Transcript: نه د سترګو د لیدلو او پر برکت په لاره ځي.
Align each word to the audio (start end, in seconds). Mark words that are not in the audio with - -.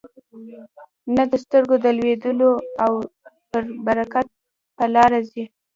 نه 1.15 1.23
د 1.31 1.33
سترګو 1.43 1.75
د 1.85 1.87
لیدلو 1.99 2.51
او 2.83 2.93
پر 3.49 3.63
برکت 3.85 4.27
په 4.77 4.85
لاره 4.95 5.19
ځي. 5.29 5.43